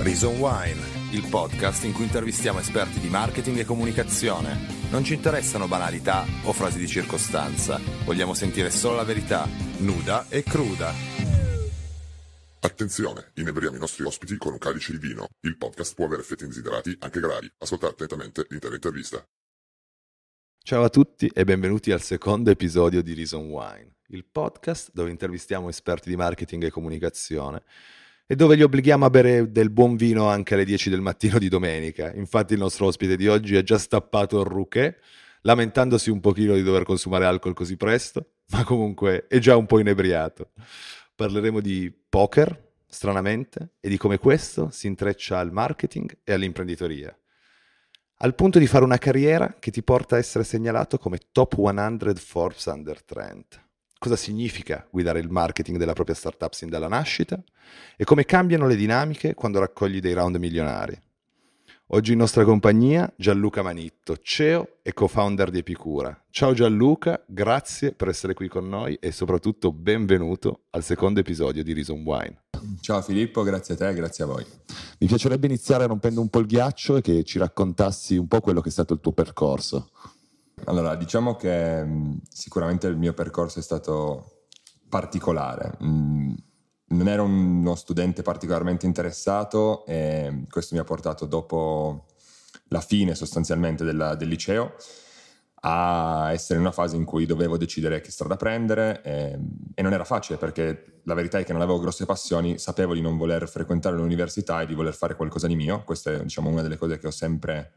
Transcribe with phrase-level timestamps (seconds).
[0.00, 4.56] Reason Wine, il podcast in cui intervistiamo esperti di marketing e comunicazione.
[4.90, 9.48] Non ci interessano banalità o frasi di circostanza, vogliamo sentire solo la verità,
[9.78, 10.92] nuda e cruda.
[12.60, 15.26] Attenzione, inebriamo i nostri ospiti con un calice di vino.
[15.40, 17.50] Il podcast può avere effetti indesiderati anche gravi.
[17.58, 19.20] Ascoltate attentamente l'intera intervista.
[20.62, 25.68] Ciao a tutti e benvenuti al secondo episodio di Reason Wine, il podcast dove intervistiamo
[25.68, 27.64] esperti di marketing e comunicazione
[28.30, 31.48] e dove li obblighiamo a bere del buon vino anche alle 10 del mattino di
[31.48, 32.12] domenica.
[32.12, 34.98] Infatti il nostro ospite di oggi ha già stappato il rouquet,
[35.40, 39.78] lamentandosi un pochino di dover consumare alcol così presto, ma comunque è già un po'
[39.78, 40.50] inebriato.
[41.14, 47.18] Parleremo di poker, stranamente, e di come questo si intreccia al marketing e all'imprenditoria.
[48.20, 52.14] Al punto di fare una carriera che ti porta a essere segnalato come top 100
[52.16, 53.67] Forbes Under 30
[53.98, 57.42] cosa significa guidare il marketing della propria startup sin dalla nascita
[57.96, 60.98] e come cambiano le dinamiche quando raccogli dei round milionari.
[61.92, 66.22] Oggi in nostra compagnia Gianluca Manitto, CEO e co-founder di Epicura.
[66.28, 71.72] Ciao Gianluca, grazie per essere qui con noi e soprattutto benvenuto al secondo episodio di
[71.72, 72.42] Reason Wine.
[72.80, 74.44] Ciao Filippo, grazie a te, grazie a voi.
[74.98, 78.60] Mi piacerebbe iniziare rompendo un po' il ghiaccio e che ci raccontassi un po' quello
[78.60, 79.90] che è stato il tuo percorso.
[80.68, 84.44] Allora, diciamo che mm, sicuramente il mio percorso è stato
[84.88, 85.76] particolare.
[85.82, 86.34] Mm,
[86.90, 92.06] non ero uno studente particolarmente interessato e questo mi ha portato dopo
[92.68, 94.74] la fine sostanzialmente della, del liceo
[95.62, 99.38] a essere in una fase in cui dovevo decidere che strada prendere e,
[99.74, 103.00] e, non era facile perché la verità è che non avevo grosse passioni, sapevo di
[103.00, 106.62] non voler frequentare l'università e di voler fare qualcosa di mio, questa è diciamo, una
[106.62, 107.72] delle cose che ho sempre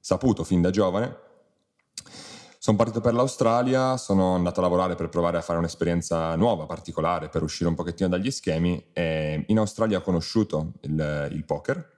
[0.00, 1.28] saputo fin da giovane
[2.62, 7.30] sono partito per l'Australia, sono andato a lavorare per provare a fare un'esperienza nuova, particolare,
[7.30, 11.90] per uscire un pochettino dagli schemi e in Australia ho conosciuto il, il poker,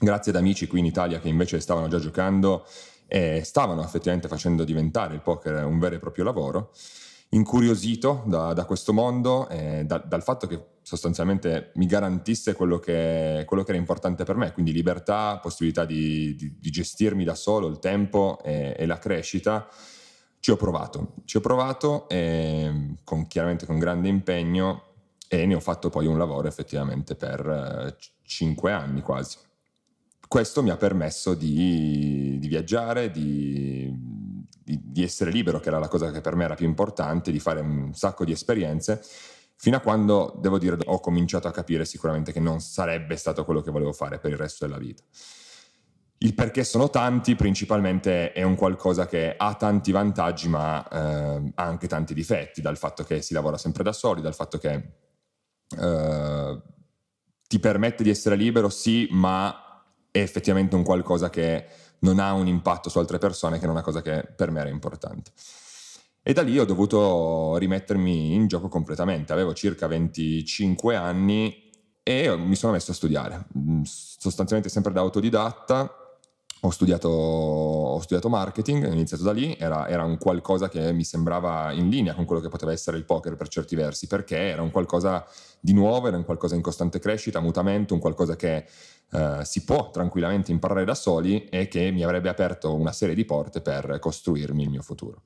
[0.00, 2.66] grazie ad amici qui in Italia che invece stavano già giocando
[3.06, 6.72] e stavano effettivamente facendo diventare il poker un vero e proprio lavoro
[7.28, 13.44] incuriosito da, da questo mondo, eh, da, dal fatto che sostanzialmente mi garantisse quello che,
[13.46, 17.68] quello che, era importante per me, quindi libertà, possibilità di, di, di gestirmi da solo
[17.68, 19.66] il tempo e, e, la crescita.
[20.38, 24.82] Ci ho provato, ci ho provato e, con, chiaramente con grande impegno
[25.26, 29.38] e ne ho fatto poi un lavoro effettivamente per eh, cinque anni quasi.
[30.28, 33.90] Questo mi ha permesso di, di viaggiare, di,
[34.62, 37.60] di, essere libero, che era la cosa che per me era più importante, di fare
[37.60, 39.02] un sacco di esperienze,
[39.64, 43.62] fino a quando, devo dire, ho cominciato a capire sicuramente che non sarebbe stato quello
[43.62, 45.02] che volevo fare per il resto della vita.
[46.18, 51.62] Il perché sono tanti, principalmente è un qualcosa che ha tanti vantaggi, ma eh, ha
[51.62, 54.88] anche tanti difetti, dal fatto che si lavora sempre da soli, dal fatto che
[55.80, 56.62] eh,
[57.48, 61.64] ti permette di essere libero, sì, ma è effettivamente un qualcosa che
[62.00, 64.68] non ha un impatto su altre persone, che è una cosa che per me era
[64.68, 65.32] importante.
[66.26, 69.34] E da lì ho dovuto rimettermi in gioco completamente.
[69.34, 71.70] Avevo circa 25 anni
[72.02, 75.98] e mi sono messo a studiare, mm, sostanzialmente sempre da autodidatta.
[76.60, 81.04] Ho studiato, ho studiato marketing, ho iniziato da lì, era, era, un qualcosa che mi
[81.04, 84.62] sembrava in linea con quello che poteva essere il poker per certi versi, perché era
[84.62, 85.26] un qualcosa
[85.60, 88.64] di nuovo, era un qualcosa in costante crescita, mutamento, un qualcosa che
[89.12, 93.26] eh, si può tranquillamente imparare da soli e che mi avrebbe aperto una serie di
[93.26, 95.20] porte per costruirmi il mio futuro.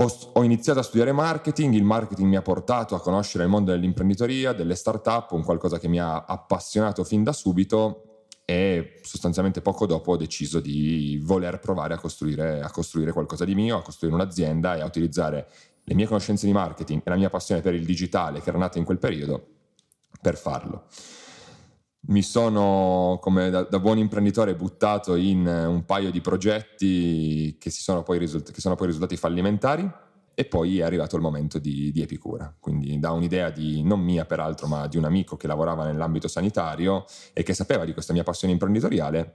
[0.00, 3.70] Ho, ho, iniziato a studiare marketing, il marketing mi ha portato a conoscere il mondo
[3.70, 9.84] dell'imprenditoria, delle start-up, un qualcosa che mi ha appassionato fin da subito e sostanzialmente poco
[9.84, 14.16] dopo ho deciso di voler provare a costruire, a costruire qualcosa di mio, a costruire
[14.16, 15.46] un'azienda e a utilizzare
[15.84, 18.78] le mie conoscenze di marketing e la mia passione per il digitale che era nata
[18.78, 19.48] in quel periodo
[20.18, 20.86] per farlo
[22.10, 28.02] mi sono, come da, da, buon imprenditore, buttato in un paio di progetti che, sono
[28.02, 29.90] poi, risult- che sono poi risultati fallimentari
[30.34, 32.52] e poi è arrivato il momento di, di, Epicura.
[32.58, 37.04] Quindi da un'idea di, non mia peraltro, ma di un amico che lavorava nell'ambito sanitario
[37.32, 39.34] e che sapeva di questa mia passione imprenditoriale.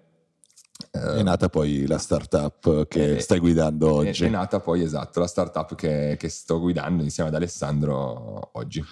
[0.91, 4.23] È nata poi la startup che è, stai guidando oggi.
[4.23, 8.83] È, è, nata poi, esatto, la startup che, che sto guidando insieme ad Alessandro oggi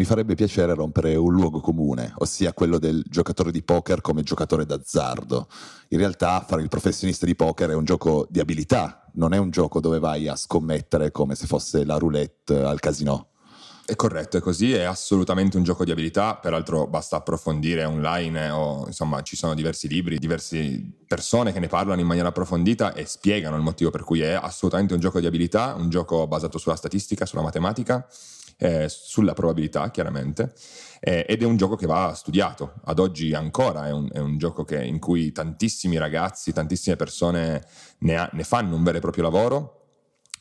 [0.00, 4.64] mi farebbe piacere rompere un luogo comune, ossia quello del giocatore di poker come giocatore
[4.64, 5.46] d'azzardo.
[5.88, 9.50] In realtà fare il professionista di poker è un gioco di abilità, non è un
[9.50, 13.26] gioco dove vai a scommettere come se fosse la roulette al casino.
[13.84, 18.86] È corretto, è così, è assolutamente un gioco di abilità, peraltro basta approfondire online o
[18.86, 23.56] insomma ci sono diversi libri, diverse persone che ne parlano in maniera approfondita e spiegano
[23.56, 27.26] il motivo per cui è assolutamente un gioco di abilità, un gioco basato sulla statistica,
[27.26, 28.08] sulla matematica
[28.60, 30.52] eh, sulla probabilità chiaramente,
[31.00, 34.36] eh, ed è un gioco che va studiato, ad oggi ancora è un, è un
[34.36, 37.64] gioco che, in cui tantissimi ragazzi, tantissime persone
[38.00, 39.79] ne, ha, ne fanno un vero e proprio lavoro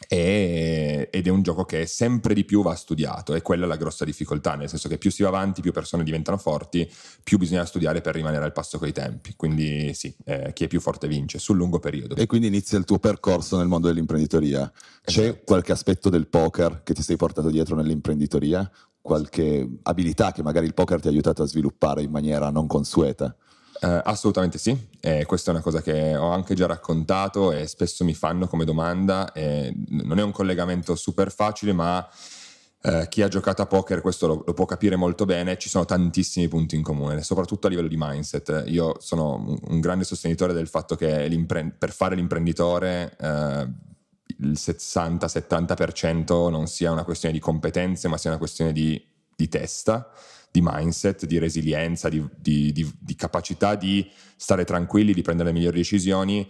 [0.07, 3.75] e, ed è un gioco che sempre di più va studiato e quella è la
[3.75, 6.89] grossa difficoltà, nel senso che più si va avanti, più persone diventano forti,
[7.23, 9.33] più bisogna studiare per rimanere al passo coi tempi.
[9.35, 12.15] Quindi sì, eh, chi è più forte vince sul lungo periodo.
[12.15, 14.71] E quindi inizia il tuo percorso nel mondo dell'imprenditoria.
[15.03, 15.41] C'è esatto.
[15.45, 18.69] qualche aspetto del poker che ti sei portato dietro nell'imprenditoria?
[19.01, 23.35] Qualche abilità che magari il poker ti ha aiutato a sviluppare in maniera non consueta?
[23.81, 28.03] Uh, assolutamente sì, e questa è una cosa che ho anche già raccontato e spesso
[28.03, 29.31] mi fanno come domanda.
[29.33, 32.05] non è un collegamento super facile, ma
[32.81, 35.57] uh, chi ha giocato a poker questo lo, lo, può capire molto bene.
[35.57, 38.65] Ci sono tantissimi punti in comune, soprattutto a livello di mindset.
[38.67, 41.29] Io sono un, un grande sostenitore del fatto che
[41.77, 43.25] per fare l'imprenditore uh,
[44.39, 49.01] il 60-70% non sia una questione di competenze, ma sia una questione di,
[49.35, 50.11] di testa
[50.51, 55.55] di mindset, di resilienza, di, di, di, di capacità di stare tranquilli, di prendere le
[55.55, 56.49] migliori decisioni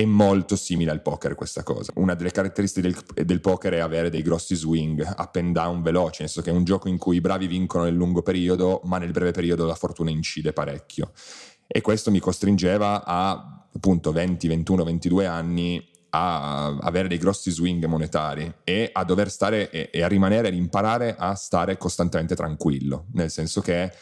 [0.00, 1.92] è molto simile al poker questa cosa.
[1.96, 6.22] Una delle caratteristiche del, del, poker è avere dei grossi swing, up and down veloci,
[6.22, 8.96] nel senso che è un gioco in cui i bravi vincono nel lungo periodo, ma
[8.96, 11.12] nel breve periodo la fortuna incide parecchio.
[11.66, 17.84] E questo mi costringeva a appunto 20, 21, 22 anni a avere dei grossi swing
[17.86, 23.06] monetari e a dover stare e, e a rimanere ad imparare a stare costantemente tranquillo,
[23.12, 23.92] nel senso che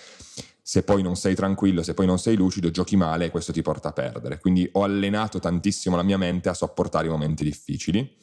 [0.69, 3.63] se poi non sei tranquillo, se poi non sei lucido, giochi male e questo ti
[3.63, 4.39] porta a perdere.
[4.39, 8.17] Quindi ho allenato tantissimo la mia mente a sopportare i momenti difficili.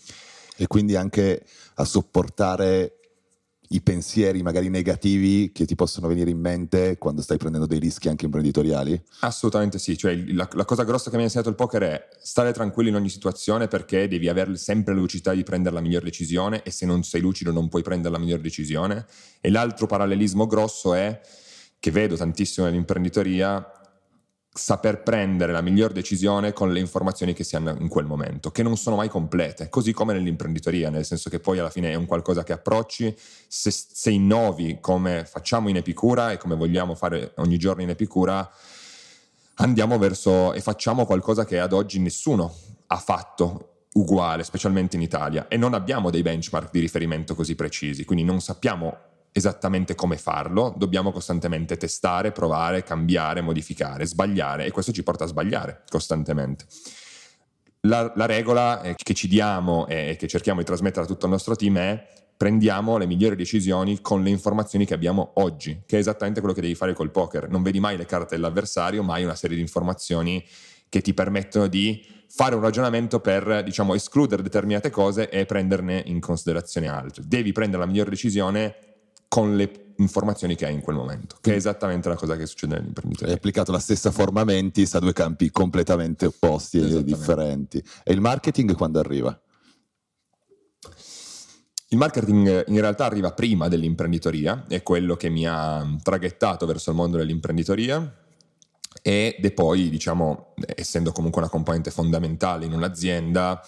[0.55, 1.43] E quindi anche
[1.73, 2.99] a sopportare
[3.69, 8.09] i pensieri magari negativi che ti possono venire in mente quando stai prendendo dei rischi
[8.09, 9.01] anche imprenditoriali?
[9.21, 12.51] Assolutamente sì, cioè la, la cosa grossa che mi ha insegnato il poker è stare
[12.51, 16.63] tranquillo in ogni situazione perché devi avere sempre la lucidità di prendere la migliore decisione
[16.63, 19.05] e se non sei lucido non puoi prendere la migliore decisione.
[19.41, 21.19] E l'altro parallelismo grosso è
[21.79, 23.63] che vedo tantissimo nell'imprenditoria
[24.57, 28.63] saper prendere la miglior decisione con le informazioni che si hanno in quel momento, che
[28.63, 32.05] non sono mai complete, così come nell'imprenditoria, nel senso che poi alla fine è un
[32.05, 33.13] qualcosa che approcci,
[33.49, 38.49] se, se innovi come facciamo in Epicura e come vogliamo fare ogni giorno in Epicura,
[39.55, 42.55] andiamo verso e facciamo qualcosa che ad oggi nessuno
[42.87, 48.05] ha fatto uguale, specialmente in Italia, e non abbiamo dei benchmark di riferimento così precisi,
[48.05, 54.93] quindi non sappiamo esattamente come farlo, dobbiamo costantemente testare, provare, cambiare, modificare, sbagliare e questo
[54.93, 56.65] ci porta a sbagliare costantemente.
[57.81, 61.53] La, la regola che ci diamo e che cerchiamo di trasmettere a tutto il nostro
[61.57, 66.39] team è prendiamo le migliori decisioni con le informazioni che abbiamo oggi, che è esattamente
[66.39, 67.49] quello che devi fare col poker.
[67.49, 70.41] Non vedi mai le carte dell'avversario, mai una serie di informazioni
[70.87, 76.21] che ti permettono di fare un ragionamento per, diciamo, escludere determinate cose e prenderne in
[76.21, 77.23] considerazione altre.
[77.25, 78.94] Devi prendere la migliore decisione
[79.27, 82.75] con le informazioni che hai in quel momento, che è esattamente la cosa che succede
[82.75, 83.31] nell'imprenditoria.
[83.31, 87.83] Hai applicato la stessa forma mentis a due campi completamente opposti e differenti.
[88.03, 89.39] E il marketing quando arriva?
[91.89, 96.95] Il marketing in realtà arriva prima dell'imprenditoria, è quello che mi ha traghettato verso il
[96.97, 98.23] mondo dell'imprenditoria
[99.01, 103.61] ed è poi, diciamo, essendo comunque una componente fondamentale in un'azienda,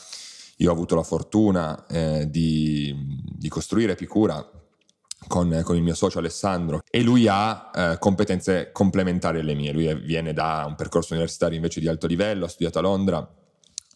[0.57, 2.93] io ho avuto la fortuna eh, di,
[3.37, 4.56] di costruire Epicura
[5.27, 9.71] con, con, il mio socio Alessandro e lui ha eh, competenze complementari alle mie.
[9.71, 13.31] Lui viene da un percorso universitario invece di alto livello, ha studiato a Londra.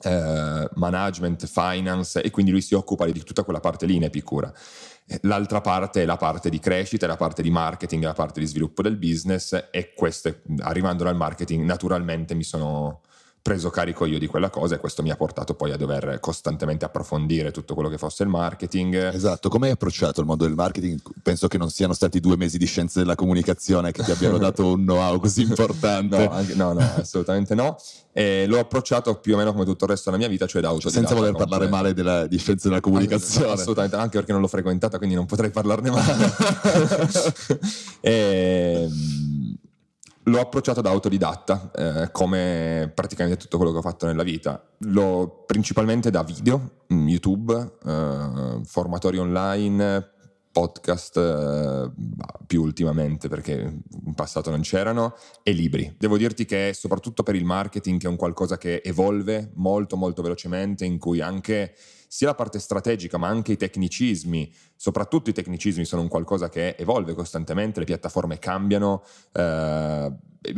[0.04, 4.51] Eh, management, finance e quindi lui si occupa di tutta quella parte lì in Epicura.
[5.22, 8.82] L'altra parte è la parte di crescita, la parte di marketing, la parte di sviluppo
[8.82, 13.01] del business e queste, arrivando dal marketing, naturalmente mi sono,
[13.41, 16.86] preso carico io di quella cosa e questo mi ha portato poi a dover costantemente
[16.86, 19.13] approfondire tutto quello che fosse il marketing.
[19.13, 21.00] Esatto, come hai approcciato il mondo del marketing?
[21.24, 24.74] Penso che non siano stati due mesi di scienze della comunicazione che ti abbiano dato
[24.74, 26.17] un know-how così importante.
[26.17, 27.77] no, anche, no, no, assolutamente no.
[28.13, 30.67] E l'ho approcciato più o meno come tutto il resto della mia vita, cioè da
[30.67, 31.07] autodidatta.
[31.07, 33.53] Senza voler parlare male della, di scienze della comunicazione.
[33.53, 36.33] Assolutamente, anche perché non l'ho frequentata, quindi non potrei parlarne male.
[38.01, 38.12] e,
[38.83, 39.31] ehm,
[40.25, 44.63] L'ho approcciato da autodidatta, eh, come praticamente tutto quello che ho fatto nella vita.
[44.80, 50.12] L'ho principalmente da video, mm, YouTube, eh, formatori online,
[50.51, 51.91] podcast eh,
[52.46, 55.96] più ultimamente perché in passato non c'erano e libri.
[55.98, 60.22] Devo dirti che soprattutto per il marketing che è un qualcosa che evolve molto molto
[60.22, 61.74] velocemente in cui anche
[62.08, 66.75] sia la parte strategica ma anche i tecnicismi, soprattutto i tecnicismi sono un qualcosa che
[66.77, 70.12] evolve costantemente, le piattaforme cambiano, eh,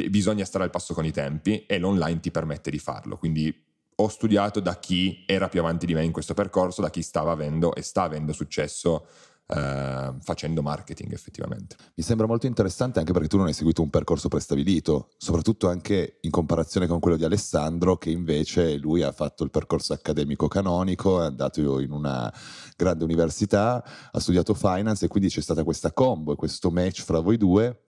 [0.10, 3.18] bisogna stare al passo con i tempi e l'online ti permette di farlo.
[3.18, 3.56] Quindi
[3.96, 7.32] ho studiato da chi era più avanti di me in questo percorso, da chi stava
[7.32, 9.06] avendo e sta avendo successo
[9.48, 11.76] eh, facendo marketing effettivamente.
[11.96, 16.20] Mi sembra molto interessante anche perché tu non hai seguito un percorso prestabilito, soprattutto anche
[16.22, 21.22] in comparazione con quello di Alessandro che invece lui ha fatto il percorso accademico canonico,
[21.22, 22.34] è andato in una
[22.76, 27.20] grande università, ha studiato finance e quindi c'è stata questa combo e questo match fra
[27.20, 27.82] voi due,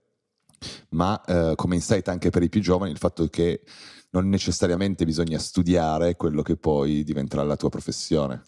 [0.90, 3.62] ma eh, come insight anche per i più giovani il fatto che
[4.12, 8.44] non necessariamente bisogna studiare quello che poi diventerà la tua professione.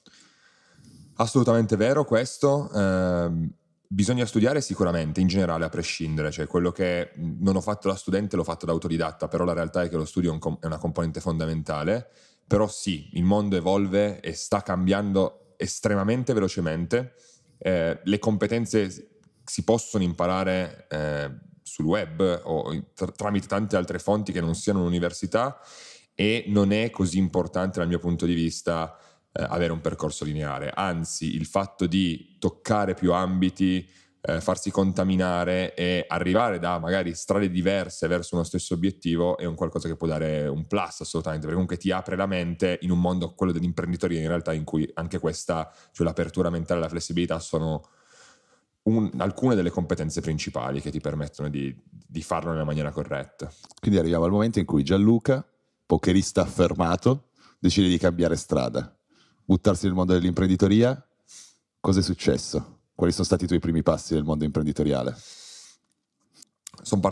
[1.17, 2.69] Assolutamente vero questo.
[2.71, 3.49] Eh,
[3.87, 6.31] bisogna studiare sicuramente, in generale, a prescindere.
[6.31, 9.83] Cioè, quello che non ho fatto da studente l'ho fatto da autodidatta, però la realtà
[9.83, 12.09] è che lo studio è una componente fondamentale.
[12.45, 17.13] Però sì, il mondo evolve e sta cambiando estremamente velocemente.
[17.57, 21.31] Eh, le competenze si possono imparare eh,
[21.63, 25.59] sul web o tra- tramite tante altre fonti che non siano l'università
[26.13, 28.97] e non è così importante dal mio punto di vista
[29.37, 33.87] eh, avere un percorso lineare, anzi il fatto di toccare più ambiti,
[34.19, 39.53] eh, farsi contaminare e arrivare da magari strade diverse verso uno stesso obiettivo è un
[39.53, 42.99] qualcosa che può dare un plus assolutamente, perché comunque ti apre la mente in un
[42.99, 47.37] mondo, quello dell'imprenditoria in realtà, in cui anche questa, cioè l'apertura mentale e la flessibilità
[47.37, 47.87] sono
[48.83, 53.51] un, alcune delle competenze principali che ti permettono di, di farlo nella maniera corretta.
[53.79, 55.45] Quindi arriviamo al momento in cui Gianluca,
[55.85, 57.29] pokerista affermato,
[57.59, 58.96] decide di cambiare strada
[59.47, 61.01] buttarsi nel mondo dell'imprenditoria,
[61.79, 62.79] cosa è successo?
[62.93, 65.15] Quali sono stati i tuoi primi passi nel mondo imprenditoriale?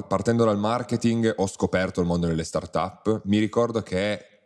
[0.07, 3.21] Partendo dal marketing, ho scoperto il mondo delle start-up.
[3.23, 4.41] Mi ricordo che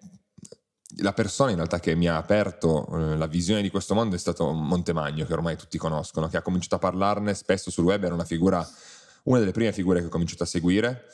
[0.97, 4.19] la persona in realtà che mi ha aperto eh, la visione di questo mondo è
[4.19, 8.13] stato Montemagno, che ormai tutti conoscono, che ha cominciato a parlarne spesso sul web, era
[8.13, 8.67] una figura,
[9.23, 11.05] una delle prime figure che ho cominciato a seguire,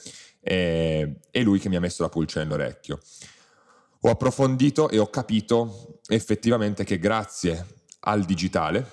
[0.41, 3.00] e, e lui che mi ha messo la pulce nell'orecchio
[4.06, 7.66] ho approfondito e ho capito effettivamente che grazie
[8.02, 8.88] al digitale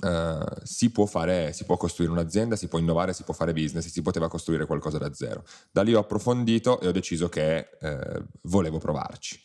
[0.00, 3.86] uh, si può fare, si può costruire un'azienda, si può innovare, si può fare business,
[3.88, 5.44] si poteva costruire qualcosa da zero.
[5.70, 9.38] Da lì ho approfondito e ho deciso che uh, volevo provarci.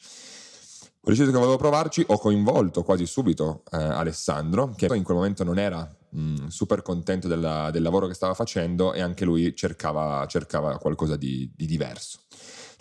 [1.01, 5.43] Ho deciso che volevo provarci, ho coinvolto quasi subito uh, Alessandro, che in quel momento
[5.43, 10.25] non era mh, super contento della, del lavoro che stava facendo e anche lui cercava,
[10.27, 12.19] cercava qualcosa di, di diverso.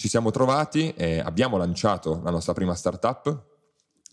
[0.00, 3.44] Ci siamo trovati e abbiamo lanciato la nostra prima startup,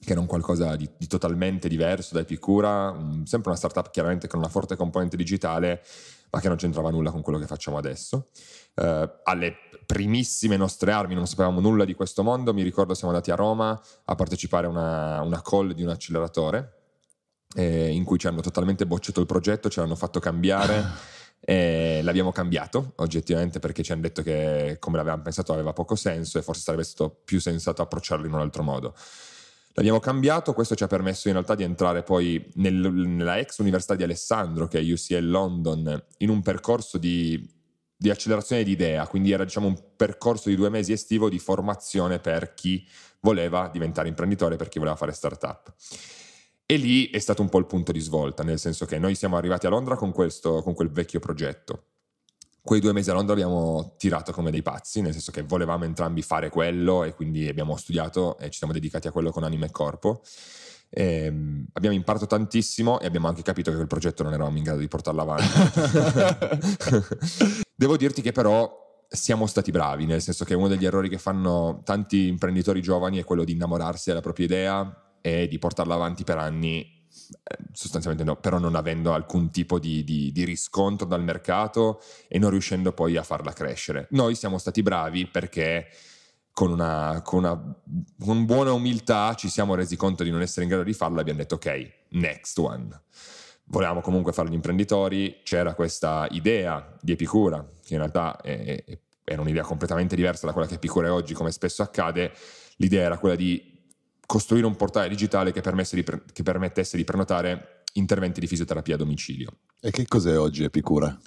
[0.04, 4.28] che era un qualcosa di, di totalmente diverso da Epicura, un, sempre una startup chiaramente
[4.28, 5.82] con una forte componente digitale,
[6.30, 8.32] ma che non c'entrava nulla con quello che facciamo adesso.
[8.74, 13.32] Uh, alle primissime nostre armi, non sapevamo nulla di questo mondo, mi ricordo siamo andati
[13.32, 16.74] a Roma a partecipare a una, una call di un acceleratore
[17.56, 20.84] eh, in cui ci hanno totalmente bocciato il progetto, ci hanno fatto cambiare.
[21.40, 26.38] E l'abbiamo cambiato oggettivamente perché ci hanno detto che come l'avevamo pensato aveva poco senso
[26.38, 28.96] e forse sarebbe stato più sensato approcciarlo in un altro modo.
[29.74, 33.94] L'abbiamo cambiato, questo ci ha permesso in realtà di entrare poi nel, nella ex università
[33.94, 37.48] di Alessandro, che è UCL London, in un percorso di,
[37.96, 42.18] di accelerazione di idea, quindi era diciamo un percorso di due mesi estivo di formazione
[42.18, 42.88] per chi
[43.20, 45.72] voleva diventare imprenditore, per chi voleva fare startup.
[46.70, 49.38] E lì è stato un po' il punto di svolta, nel senso che noi siamo
[49.38, 51.86] arrivati a Londra con, questo, con quel vecchio progetto.
[52.62, 56.22] Quei due mesi a Londra abbiamo tirato come dei pazzi, nel senso che volevamo entrambi
[56.22, 59.72] fare quello e quindi abbiamo studiato e ci siamo dedicati a quello con anima e
[59.72, 60.22] corpo.
[60.90, 64.64] E ehm, abbiamo imparato tantissimo e abbiamo anche capito che quel progetto non eravamo in
[64.64, 65.48] grado di portarlo avanti.
[67.76, 71.80] Devo dirti che però siamo stati bravi, nel senso che uno degli errori che fanno
[71.86, 76.38] tanti imprenditori giovani è quello di innamorarsi della propria idea e di portarla avanti per
[76.38, 82.02] anni eh, sostanzialmente no, però non avendo alcun tipo di, di, di, riscontro dal mercato
[82.30, 84.08] e non riuscendo poi a farla crescere.
[84.12, 85.88] Noi siamo stati bravi perché
[86.54, 87.76] con una, con una
[88.18, 91.22] con buona umiltà ci siamo resi conto di non essere in grado di farlo e
[91.22, 93.02] abbiamo detto ok, next one.
[93.66, 99.00] Volevamo comunque fare gli imprenditori, c'era questa idea di Epicura, che in realtà è, è,
[99.26, 102.32] era un'idea completamente diversa da quella che Epicura è oggi, come spesso accade.
[102.78, 103.76] L'idea era quella di
[104.28, 108.98] costruire un portale digitale che, di pre- che permettesse di prenotare interventi di fisioterapia a
[108.98, 109.52] domicilio.
[109.80, 111.18] E che cos'è oggi Epicura?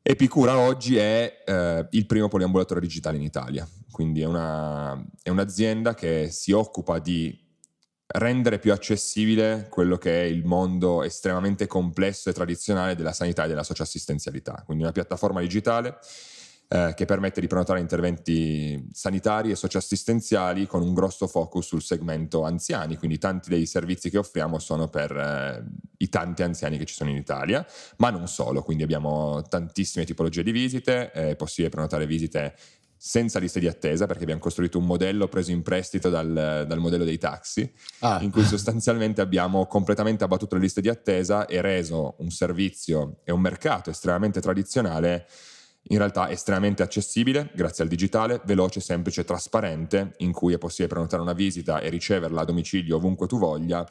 [0.00, 5.94] Epicura oggi è eh, il primo poliambulatorio digitale in Italia, quindi è, una, è, un'azienda
[5.94, 7.36] che si occupa di
[8.06, 13.48] rendere più accessibile quello che è il mondo estremamente complesso e tradizionale della sanità e
[13.48, 15.98] della socioassistenzialità, quindi una piattaforma digitale
[16.68, 22.42] eh, che permette di prenotare interventi sanitari e socioassistenziali con un grosso focus sul segmento
[22.44, 25.64] anziani, quindi tanti dei servizi che offriamo sono per eh,
[25.98, 27.66] i tanti anziani che ci sono in Italia,
[27.98, 32.54] ma non solo, quindi abbiamo tantissime tipologie di visite, è possibile prenotare visite
[32.96, 37.04] senza liste di attesa, perché abbiamo costruito un modello preso in prestito dal, dal modello
[37.04, 38.18] dei taxi, ah.
[38.22, 43.32] in cui sostanzialmente abbiamo completamente abbattuto le liste di attesa e reso un servizio e
[43.32, 45.26] un mercato estremamente tradizionale
[45.88, 50.88] in realtà estremamente accessibile grazie al digitale, veloce, semplice e trasparente, in cui è possibile
[50.88, 53.86] prenotare una visita e riceverla a domicilio ovunque tu voglia,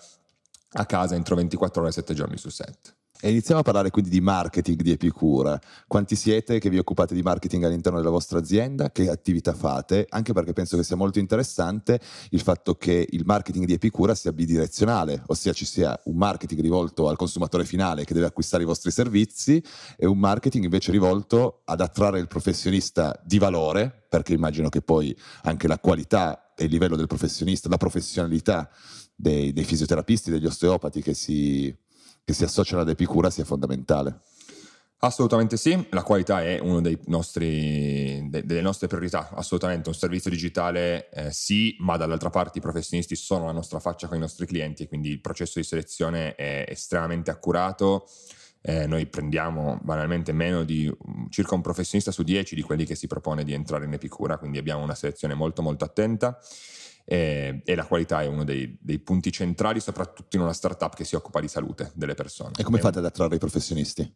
[0.75, 2.95] a casa entro 24 ore e 7 giorni su 7.
[3.25, 5.57] E iniziamo a parlare quindi di marketing di Epicura.
[5.87, 8.91] Quanti siete che vi occupate di marketing all'interno della vostra azienda?
[8.91, 10.05] Che attività fate?
[10.09, 12.01] Anche perché penso che sia molto interessante
[12.31, 17.07] il fatto che il marketing di Epicura sia bidirezionale, ossia ci sia un marketing rivolto
[17.07, 19.63] al consumatore finale che deve acquistare i vostri servizi
[19.95, 25.17] e un marketing invece rivolto ad attrarre il professionista di valore, perché immagino che poi
[25.43, 28.69] anche la qualità e il livello del professionista, la professionalità
[29.15, 31.73] dei, dei fisioterapisti, degli osteopati che si
[32.23, 34.21] che si associano ad Epicura sia fondamentale.
[35.03, 41.29] Assolutamente sì, la qualità è una de, delle nostre priorità, assolutamente, un servizio digitale eh,
[41.33, 45.09] sì, ma dall'altra parte i professionisti sono la nostra faccia con i nostri clienti quindi
[45.09, 48.07] il processo di selezione è estremamente accurato,
[48.61, 50.89] eh, noi prendiamo banalmente meno di
[51.27, 54.57] circa un professionista su dieci di quelli che si propone di entrare in Epicura, quindi
[54.57, 56.39] abbiamo una selezione molto molto attenta
[57.05, 61.03] e, e la qualità è uno dei, dei, punti centrali, soprattutto in una startup che
[61.03, 62.51] si occupa di salute delle persone.
[62.57, 64.15] E come fate ad attrarre i professionisti?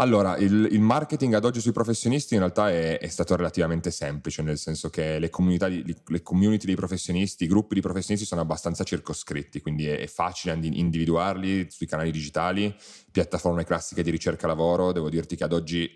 [0.00, 4.40] Allora, il, il, marketing ad oggi sui professionisti in realtà è, è stato relativamente semplice,
[4.40, 8.82] nel senso che le, di, le, community dei professionisti, i gruppi di professionisti sono abbastanza
[8.82, 12.74] circoscritti, quindi è, è, facile individuarli sui canali digitali,
[13.12, 14.92] piattaforme classiche di ricerca lavoro.
[14.92, 15.90] Devo dirti che ad oggi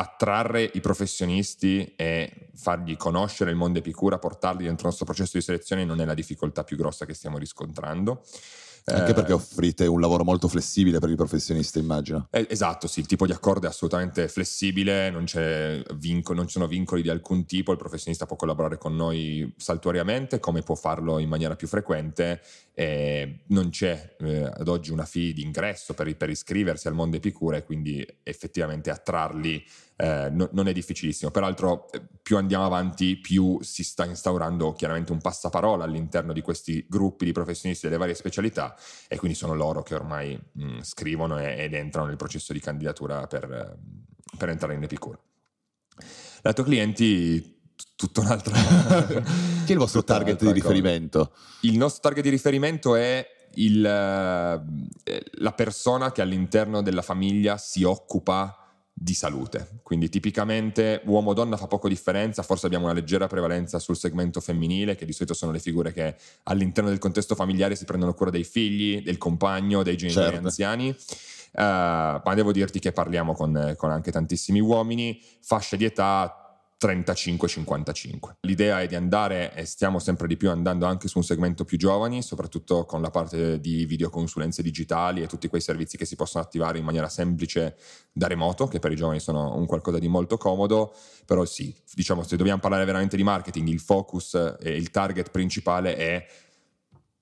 [0.00, 5.42] attrarre i professionisti e fargli conoscere il mondo Epicura, portarli dentro il nostro processo di
[5.44, 8.22] selezione non è la difficoltà più grossa che stiamo riscontrando.
[8.84, 12.28] Anche perché eh, offrite un lavoro molto flessibile per il professionista, immagino.
[12.30, 15.26] Eh, esatto, sì, il tipo di accordo è assolutamente flessibile, non,
[15.96, 20.40] vinco, non, ci sono vincoli di alcun tipo, il professionista può collaborare con noi saltuariamente,
[20.40, 22.40] come può farlo in maniera più frequente,
[22.74, 27.16] e non c'è eh, ad oggi una fee di ingresso per, per iscriversi al mondo
[27.16, 29.62] Epicura e quindi effettivamente attrarli
[30.00, 31.30] eh, no, non è difficilissimo.
[31.30, 36.86] Peraltro, eh, più andiamo avanti, più si sta instaurando chiaramente un passaparola all'interno di questi
[36.88, 38.74] gruppi di professionisti delle varie specialità
[39.08, 42.60] e quindi sono loro che ormai mh, mm, scrivono e, ed entrano nel processo di
[42.60, 43.76] candidatura per,
[44.38, 45.18] per entrare in Epicura.
[46.40, 47.60] Lato clienti,
[47.94, 48.54] tutto un altro.
[49.66, 51.34] Chi è il vostro target di riferimento?
[51.60, 57.82] Il nostro target di riferimento è il, eh, la persona che all'interno della famiglia si
[57.82, 58.59] occupa
[59.02, 59.80] di salute.
[59.82, 65.06] Quindi tipicamente uomo-donna fa poco differenza, forse abbiamo una leggera prevalenza sul segmento femminile, che
[65.06, 69.02] di solito sono le figure che all'interno del contesto familiare si prendono cura dei figli,
[69.02, 70.44] del compagno, dei genitori certo.
[70.44, 70.94] anziani.
[71.52, 76.49] Uh, ma devo dirti che parliamo con, con anche tantissimi uomini, fasce di età
[76.80, 78.36] 35-55.
[78.40, 81.76] L'idea è di andare, e stiamo sempre di più andando anche su un segmento più
[81.76, 86.42] giovani, soprattutto con la parte di videoconsulenze digitali e tutti quei servizi che si possono
[86.42, 87.76] attivare in maniera semplice
[88.12, 90.94] da remoto, che per i giovani sono un qualcosa di molto comodo,
[91.26, 95.96] però sì, diciamo se dobbiamo parlare veramente di marketing, il focus e il target principale
[95.96, 96.26] è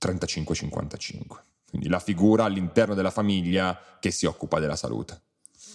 [0.00, 1.20] 35-55.
[1.68, 5.22] Quindi la figura all'interno della famiglia che si occupa della salute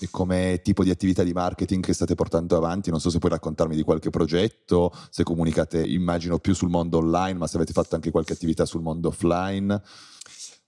[0.09, 2.89] come tipo di attività di marketing che state portando avanti.
[2.89, 7.39] Non so se puoi raccontarmi di qualche progetto, se comunicate, immagino, più sul mondo online,
[7.39, 9.81] ma se avete fatto anche qualche attività sul mondo offline.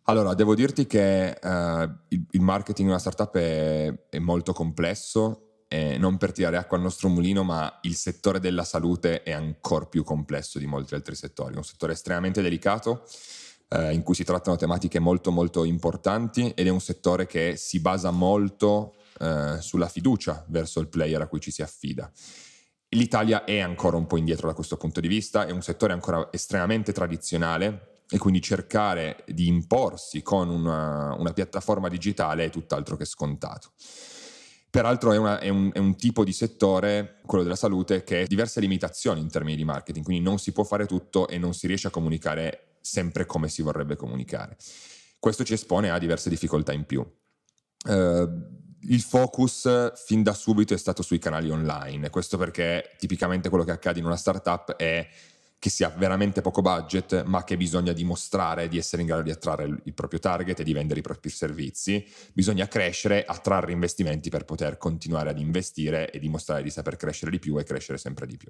[0.04, 1.48] Allora, devo dirti che uh,
[2.10, 5.40] il, il, marketing in una startup è, è molto complesso.
[5.68, 9.86] E non per tirare acqua al nostro mulino, ma il settore della salute è ancora
[9.86, 11.56] più complesso di molti altri settori.
[11.56, 13.04] È un settore estremamente delicato,
[13.70, 17.80] eh, in cui si trattano tematiche molto molto importanti ed è un settore che si
[17.80, 22.12] basa molto eh, sulla fiducia verso il player a cui ci si affida.
[22.90, 26.30] L'Italia è ancora un po' indietro da questo punto di vista, è un settore ancora
[26.32, 33.06] estremamente tradizionale e quindi cercare di imporsi con una, una piattaforma digitale è tutt'altro che
[33.06, 33.72] scontato.
[34.70, 38.28] Peraltro è, una, è, un, è, un, tipo di settore, quello della salute, che ha
[38.28, 41.66] diverse limitazioni in termini di marketing, quindi non si può fare tutto e non si
[41.66, 44.58] riesce a comunicare sempre come si vorrebbe comunicare.
[45.18, 47.00] Questo ci espone a diverse difficoltà in più.
[47.88, 53.64] Uh, il focus fin da subito è stato sui canali online, questo perché tipicamente quello
[53.64, 55.08] che accade in una startup è
[55.66, 59.32] che si ha veramente poco budget, ma che bisogna dimostrare di essere in grado di
[59.32, 62.06] attrarre il, proprio target e di vendere i propri servizi.
[62.34, 67.40] Bisogna crescere, attrarre investimenti per poter continuare ad investire e dimostrare di saper crescere di
[67.40, 68.48] più e crescere sempre di più.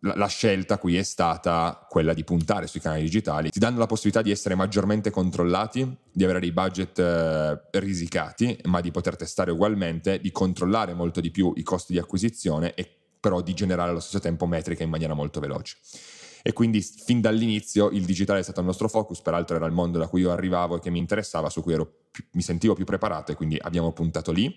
[0.00, 3.84] La, la scelta qui è stata quella di puntare sui canali digitali, ti danno la
[3.84, 9.50] possibilità di essere maggiormente controllati, di avere dei budget eh, risicati, ma di poter testare
[9.50, 14.00] ugualmente, di controllare molto di più i costi di acquisizione e però di generare allo
[14.00, 15.76] stesso tempo metriche in maniera molto veloce.
[16.42, 19.98] E quindi fin dall'inizio il digitale è stato il nostro focus, peraltro era il mondo
[19.98, 21.74] da cui io arrivavo e che mi interessava, su cui
[22.10, 24.54] più, mi sentivo più preparato e quindi abbiamo puntato lì.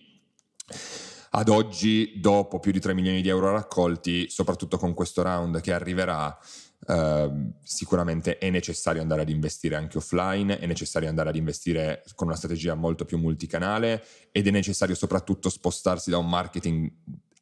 [1.34, 5.74] Ad oggi, dopo più di 3 milioni di euro raccolti, soprattutto con questo round che
[5.74, 6.38] arriverà,
[6.84, 12.26] Uh, sicuramente è necessario andare ad investire anche offline, è necessario andare ad investire con
[12.26, 16.92] una strategia molto più multicanale ed è necessario soprattutto spostarsi da un marketing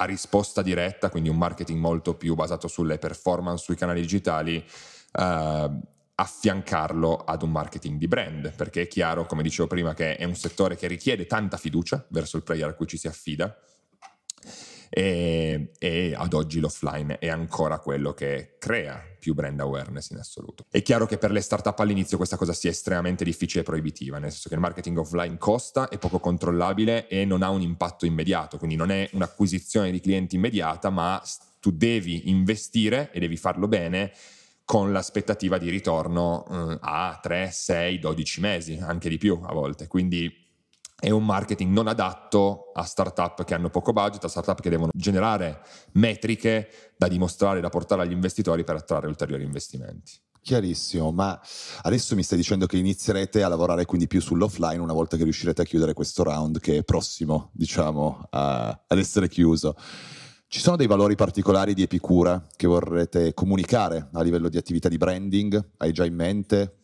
[0.02, 4.64] a risposta diretta, quindi un marketing molto più basato sulle performance sui canali digitali,
[5.14, 5.82] uh,
[6.16, 10.36] affiancarlo ad un marketing di brand, perché è chiaro, come dicevo prima, che è un
[10.36, 13.58] settore che richiede tanta fiducia verso il player a cui ci si affida
[14.90, 20.66] e, e, ad oggi l'offline è ancora quello che crea più brand awareness in assoluto.
[20.70, 24.32] È chiaro che per le startup all'inizio questa cosa sia estremamente difficile e proibitiva, nel
[24.32, 28.58] senso che il marketing offline costa, è poco controllabile e non ha un impatto immediato,
[28.58, 31.22] quindi non è un'acquisizione di clienti immediata, ma
[31.60, 34.12] tu devi investire e devi farlo bene
[34.64, 39.88] con l'aspettativa di ritorno eh, a 3, 6, 12 mesi, anche di più a volte.
[39.88, 40.32] Quindi
[41.00, 44.92] è un marketing non adatto a startup che hanno poco budget, a startup che devono
[44.94, 45.62] generare
[45.94, 50.12] metriche da dimostrare, da portare agli investitori per attrarre ulteriori investimenti.
[50.42, 51.40] Chiarissimo, ma
[51.84, 55.62] adesso mi stai dicendo che inizierete a lavorare quindi più sull'offline una volta che riuscirete
[55.62, 59.76] a chiudere questo round che è prossimo, diciamo, a, ad essere chiuso.
[60.48, 64.98] Ci sono dei valori particolari di Epicura che vorrete comunicare a livello di attività di
[64.98, 65.74] branding?
[65.78, 66.78] Hai già in mente?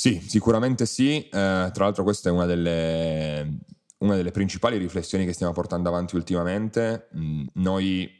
[0.00, 1.18] Sì, sicuramente sì.
[1.18, 3.58] Eh, tra l'altro questa è una delle,
[3.98, 7.08] una delle, principali riflessioni che stiamo portando avanti ultimamente.
[7.14, 8.10] Mm, noi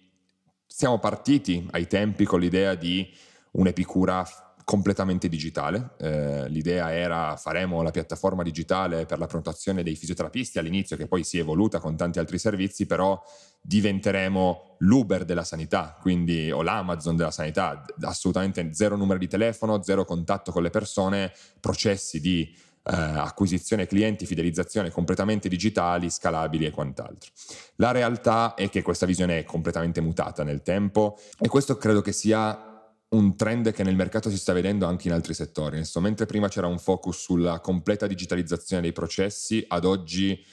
[0.66, 3.10] siamo partiti ai tempi con l'idea di
[3.52, 5.94] un'epicura completamente digitale.
[5.98, 11.24] Eh, l'idea era faremo la piattaforma digitale per la prenotazione dei fisioterapisti all'inizio, che poi
[11.24, 13.20] si è evoluta con tanti altri servizi, però
[13.60, 20.04] diventeremo l'Uber della sanità, quindi o l'Amazon della sanità, assolutamente zero numero di telefono, zero
[20.04, 27.32] contatto con le persone, processi di eh, acquisizione clienti, fidelizzazione completamente digitali, scalabili e quant'altro.
[27.74, 32.12] La realtà è che questa visione è completamente mutata nel tempo e questo credo che
[32.12, 32.69] sia
[33.10, 35.78] un trend che nel mercato si sta vedendo anche in altri settori.
[35.78, 40.44] Insomma, mentre prima c'era un focus sulla completa digitalizzazione dei processi, ad oggi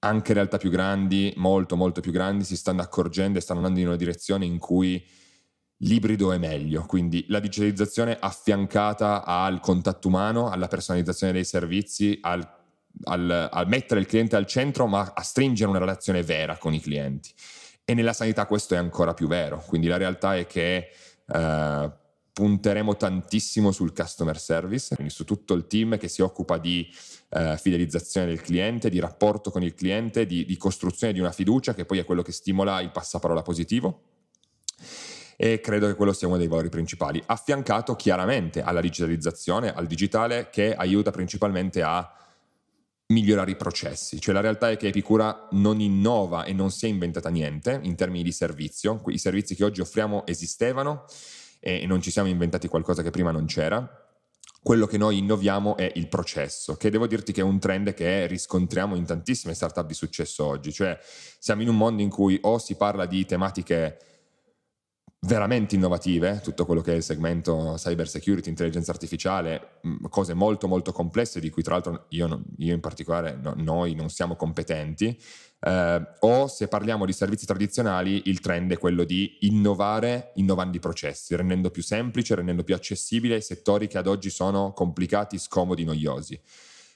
[0.00, 3.88] anche realtà più grandi, molto molto più grandi, si stanno accorgendo e stanno andando in
[3.88, 5.04] una direzione in cui
[5.80, 12.48] l'ibrido è meglio, quindi la digitalizzazione affiancata al contatto umano, alla personalizzazione dei servizi, al,
[13.04, 16.80] al, al mettere il cliente al centro, ma a stringere una relazione vera con i
[16.80, 17.30] clienti.
[17.84, 20.90] E nella sanità questo è ancora più vero, quindi la realtà è che
[21.26, 21.90] Uh,
[22.36, 26.86] punteremo tantissimo sul customer service, quindi su tutto il team che si occupa di
[27.30, 31.72] uh, fidelizzazione del cliente, di rapporto con il cliente, di, di, costruzione di una fiducia
[31.72, 34.02] che poi è quello che stimola il passaparola positivo.
[35.38, 40.50] E credo che quello sia uno dei valori principali, affiancato chiaramente alla digitalizzazione, al digitale
[40.50, 42.10] che aiuta principalmente a
[43.08, 44.20] migliorare i processi.
[44.20, 47.94] Cioè la realtà è che Epicura non innova e non si è inventata niente in
[47.94, 49.02] termini di servizio.
[49.06, 51.04] I servizi che oggi offriamo esistevano
[51.60, 54.00] e non ci siamo inventati qualcosa che prima non c'era.
[54.62, 58.26] Quello che noi innoviamo è il processo, che devo dirti che è un trend che
[58.26, 60.72] riscontriamo in tantissime startup di successo oggi.
[60.72, 60.98] Cioè
[61.38, 64.15] siamo in un mondo in cui o si parla di tematiche
[65.26, 70.68] veramente innovative, tutto quello che è il segmento cyber security, intelligenza artificiale, mm, cose molto
[70.68, 75.18] molto complesse di cui tra l'altro io, io in particolare no, noi non siamo competenti,
[75.60, 80.80] eh, o se parliamo di servizi tradizionali il trend è quello di innovare innovando i
[80.80, 86.40] processi, rendendo più semplice, rendendo più accessibile settori che ad oggi sono complicati, scomodi, noiosi.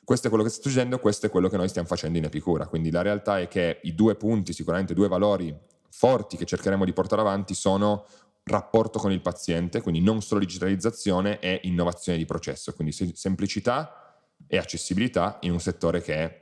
[0.05, 2.67] Questo è quello che sto dicendo, questo è quello che noi stiamo facendo in Epicura,
[2.67, 5.57] quindi la realtà è che i due punti, sicuramente due valori
[5.91, 8.07] forti che cercheremo di portare avanti sono
[8.45, 14.57] rapporto con il paziente, quindi non solo digitalizzazione e innovazione di processo, quindi semplicità e
[14.57, 16.37] accessibilità in un settore che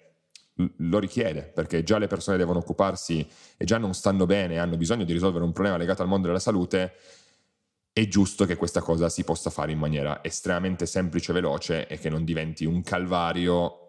[0.76, 5.04] lo richiede, perché già le persone devono occuparsi e già non stanno bene, hanno bisogno
[5.04, 6.94] di risolvere un problema legato al mondo della salute,
[7.92, 11.98] è giusto che questa cosa si possa fare in maniera estremamente semplice e veloce e
[11.98, 13.87] che non diventi un calvario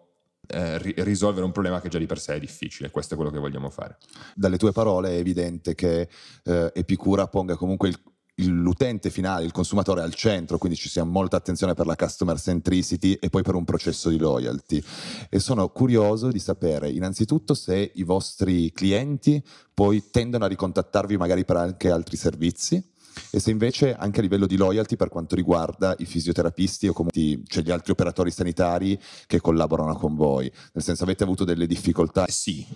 [0.50, 2.90] eh, risolvere un problema che già di per sé è difficile.
[2.90, 3.98] Questo è quello che vogliamo fare.
[4.34, 6.08] Dalle tue parole è evidente che
[6.44, 8.00] eh, Epicura ponga comunque il,
[8.36, 13.12] l'utente finale, il consumatore al centro, quindi ci sia molta attenzione per la customer centricity
[13.14, 14.82] e poi per un processo di loyalty.
[15.28, 21.44] E sono curioso di sapere innanzitutto se i vostri clienti poi tendono a ricontattarvi magari
[21.44, 22.89] per anche altri servizi
[23.30, 27.42] e se invece anche a livello di loyalty per quanto riguarda i fisioterapisti o comunque
[27.46, 32.26] cioè gli altri operatori sanitari che collaborano con voi, nel senso avete avuto delle difficoltà?
[32.28, 32.66] Sì,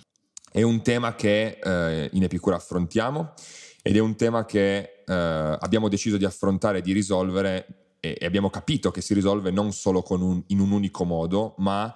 [0.51, 3.33] è un tema che eh, in Epicura affrontiamo
[3.81, 8.49] ed è un tema che eh, abbiamo deciso di affrontare e di risolvere e, abbiamo
[8.49, 11.93] capito che si risolve non solo un, in un unico modo, ma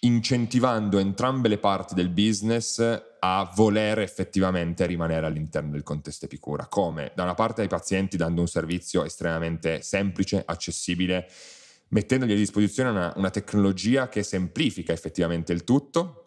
[0.00, 2.78] incentivando entrambe le parti del business
[3.18, 6.66] a voler effettivamente rimanere all'interno del contesto Epicura.
[6.66, 7.12] Come?
[7.14, 11.28] Da una parte ai pazienti dando un servizio estremamente semplice, accessibile,
[11.88, 16.22] mettendogli a disposizione una, una tecnologia che semplifica effettivamente il tutto,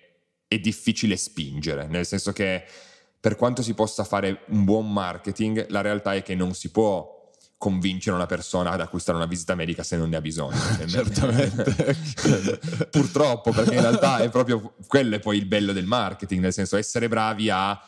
[0.48, 2.64] è difficile spingere, nel senso che
[3.20, 7.14] per quanto si possa fare un buon marketing, la realtà è che non si può
[7.58, 10.60] convincere una persona ad acquistare una visita medica se non ne ha bisogno.
[10.86, 11.98] Certamente.
[12.92, 16.78] Purtroppo, perché in realtà è proprio quello è poi il bello del marketing, nel senso
[16.78, 17.82] essere bravi a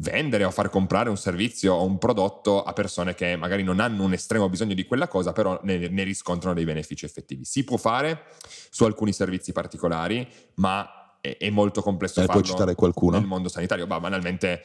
[0.00, 4.04] vendere o far comprare un servizio o un prodotto a persone che magari non hanno
[4.04, 7.44] un estremo bisogno di quella cosa, però ne, ne riscontrano dei benefici effettivi.
[7.44, 8.24] Si può fare
[8.70, 13.18] su alcuni servizi particolari, ma è, è molto complesso eh, farlo puoi citare qualcuno?
[13.18, 13.86] nel mondo sanitario.
[13.86, 14.62] Bah, banalmente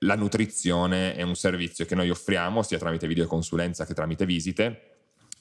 [0.00, 4.90] la nutrizione è un servizio che noi offriamo sia tramite videoconsulenza che tramite visite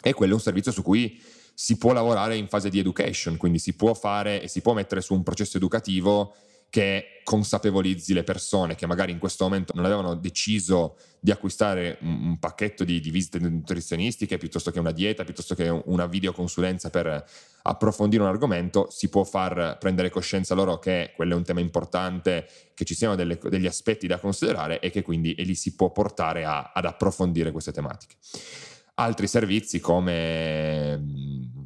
[0.04, 1.20] e quello è un servizio su cui
[1.54, 5.02] si può lavorare in fase di education, quindi si può fare e si può mettere
[5.02, 6.36] su un processo educativo
[6.72, 12.28] che consapevolizzi le persone che magari in questo momento non avevano deciso di acquistare un,
[12.30, 17.26] un pacchetto di, di, visite nutrizionistiche piuttosto che una dieta, piuttosto che una videoconsulenza per
[17.64, 22.48] approfondire un argomento, si può far prendere coscienza loro che quello è un tema importante,
[22.74, 25.92] che ci siano delle, degli aspetti da considerare e che quindi e li si può
[25.92, 28.16] portare a, ad approfondire queste tematiche.
[28.96, 31.61] Altri servizi come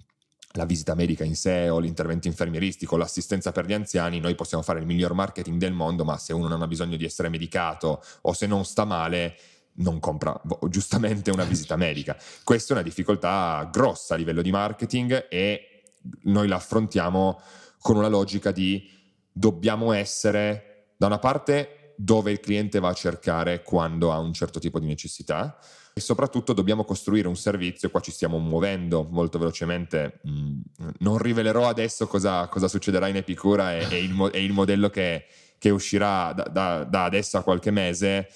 [0.56, 4.80] la visita medica in sé o l'intervento infermieristico, l'assistenza per gli anziani, noi possiamo fare
[4.80, 8.34] il miglior marketing del mondo, ma se uno non ha bisogno di essere medicato o
[8.34, 9.38] se non sta male,
[9.78, 12.18] non compra boh, giustamente una visita medica.
[12.44, 15.84] Questa è una difficoltà grossa a livello di marketing e
[16.24, 17.41] noi la affrontiamo
[17.80, 18.89] con una logica di
[19.32, 24.60] dobbiamo essere da una parte dove il cliente va a cercare quando ha un certo
[24.60, 25.58] tipo di necessità,
[25.97, 30.60] e soprattutto dobbiamo costruire un servizio, qua ci stiamo muovendo molto velocemente, mm,
[30.99, 35.25] non rivelerò adesso cosa, cosa succederà in Epicura e, e, il, e il, modello che,
[35.58, 38.27] che uscirà da, da, da adesso a qualche mese,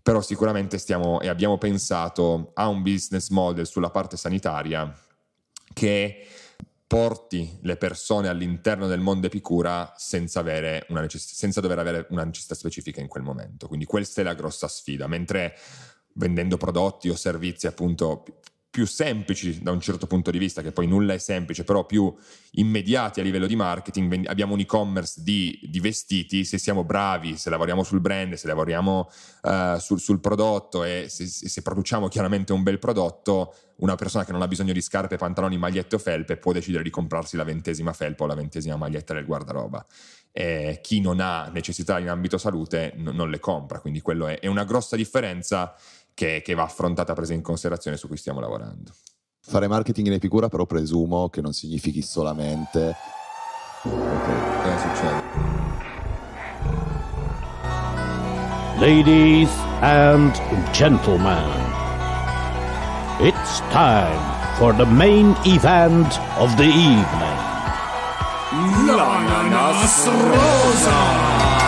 [0.00, 4.96] però sicuramente stiamo e abbiamo pensato a un business model sulla parte sanitaria
[5.72, 6.24] che
[6.86, 13.00] porti le persone all'interno del mondo Epicura senza, necess- senza dover avere una necessità specifica
[13.00, 13.66] in quel momento.
[13.66, 15.56] Quindi questa è la grossa sfida, mentre
[16.14, 18.24] vendendo prodotti o servizi appunto
[18.72, 22.10] più semplici da un certo punto di vista, che poi nulla è semplice, però più
[22.52, 24.26] immediati a livello di marketing.
[24.26, 29.10] Abbiamo un e-commerce di, di vestiti, se siamo bravi, se lavoriamo sul brand, se lavoriamo
[29.42, 34.32] uh, sul, sul, prodotto e se, se, produciamo chiaramente un bel prodotto, una persona che
[34.32, 37.92] non ha bisogno di scarpe, pantaloni, magliette o felpe può decidere di comprarsi la ventesima
[37.92, 39.84] felpa o la ventesima maglietta del guardaroba.
[40.34, 44.38] E chi non ha necessità in ambito salute n- non le compra, quindi quello è,
[44.38, 45.74] è una grossa differenza
[46.14, 48.92] che, che va affrontata, presa in considerazione su cui stiamo lavorando.
[49.40, 52.94] Fare marketing in Epicura però presumo che non significhi solamente...
[53.82, 55.22] Ok, cosa succede?
[58.78, 60.32] Ladies and
[60.72, 61.50] gentlemen,
[63.20, 64.20] it's time
[64.58, 67.38] for the main event of the evening.
[68.86, 71.61] L'ananas rosa!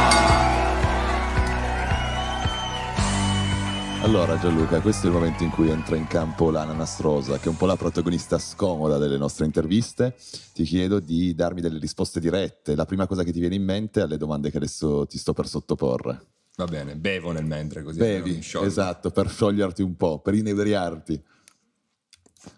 [4.05, 7.49] Allora Gianluca, questo è il momento in cui entra in campo l'ananas rosa, che è
[7.49, 10.15] un po' la protagonista scomoda delle nostre interviste.
[10.53, 12.75] Ti chiedo di darmi delle risposte dirette.
[12.75, 15.49] La prima cosa che ti viene in mente alle domande che adesso ti sto per
[15.49, 16.27] sottoporre.
[16.57, 17.99] Va bene, bevo nel mentre così.
[17.99, 21.25] Bevi, esatto, per scioglierti un po', per inebriarti.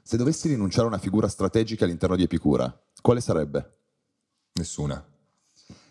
[0.03, 3.77] Se dovessi rinunciare a una figura strategica all'interno di Epicura, quale sarebbe?
[4.55, 5.03] Nessuna.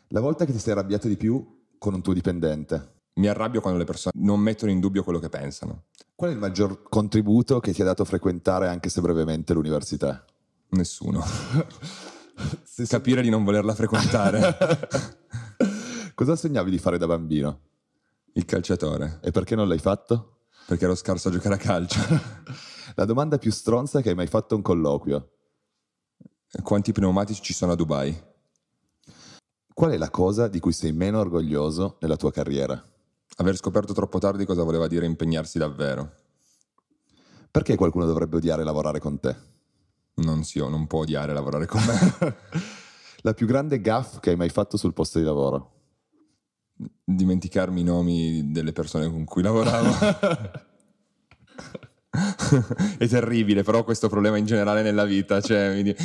[0.09, 2.94] La volta che ti sei arrabbiato di più con un tuo dipendente?
[3.17, 5.85] Mi arrabbio quando le persone non mettono in dubbio quello che pensano.
[6.15, 10.25] Qual è il maggior contributo che ti ha dato frequentare, anche se brevemente, l'università?
[10.69, 11.23] Nessuno.
[12.87, 14.57] Capire di non volerla frequentare.
[16.13, 17.59] Cosa sognavi di fare da bambino?
[18.33, 19.19] Il calciatore.
[19.23, 20.39] E perché non l'hai fatto?
[20.67, 21.99] Perché ero scarso a giocare a calcio.
[22.95, 25.31] La domanda più stronza che hai mai fatto a un colloquio?
[26.63, 28.23] Quanti pneumatici ci sono a Dubai?
[29.73, 32.81] Qual è la cosa di cui sei meno orgoglioso nella tua carriera?
[33.37, 36.23] Aver scoperto troppo tardi cosa voleva dire impegnarsi davvero.
[37.51, 39.35] Perché qualcuno dovrebbe odiare lavorare con te?
[40.15, 42.35] Non si, non può odiare lavorare con me.
[43.23, 45.71] La più grande gaff che hai mai fatto sul posto di lavoro?
[47.03, 49.89] Dimenticarmi i nomi delle persone con cui lavoravo.
[52.97, 55.95] è terribile, però questo problema in generale nella vita, cioè mi,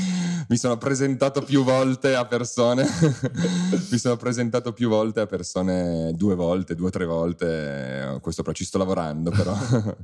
[0.50, 2.84] mi sono presentato più volte a persone,
[3.88, 8.52] mi sono presentato più volte a persone, due volte, due o tre volte, questo però
[8.52, 9.56] ci sto lavorando però.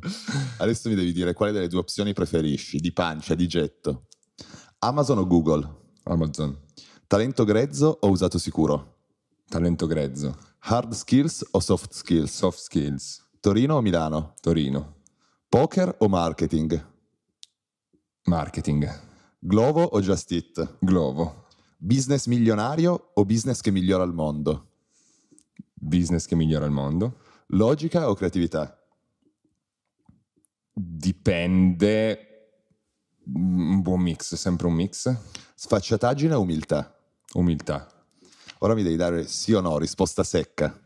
[0.58, 4.06] Adesso mi devi dire quale delle due opzioni preferisci, di pancia, di getto.
[4.78, 5.68] Amazon o Google?
[6.04, 6.56] Amazon.
[7.08, 8.98] Talento grezzo o usato sicuro?
[9.48, 10.36] Talento grezzo.
[10.58, 12.32] Hard skills o soft skills?
[12.32, 13.26] Soft skills.
[13.40, 14.34] Torino o Milano?
[14.40, 14.98] Torino.
[15.48, 16.86] Poker o marketing?
[18.26, 19.05] Marketing.
[19.46, 20.78] Glovo o Just Eat?
[20.80, 21.46] Glovo.
[21.78, 24.70] Business milionario o business che migliora il mondo?
[25.72, 27.20] Business che migliora il mondo.
[27.50, 28.76] Logica o creatività?
[30.72, 32.18] Dipende.
[33.34, 35.16] Un buon mix, sempre un mix.
[35.54, 36.98] Sfacciataggine o umiltà?
[37.34, 37.86] Umiltà.
[38.58, 40.76] Ora mi devi dare sì o no, risposta secca.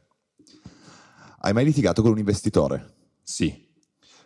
[1.38, 2.94] Hai mai litigato con un investitore?
[3.22, 3.68] Sì.